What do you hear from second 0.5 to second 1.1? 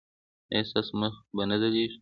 ایا ستاسو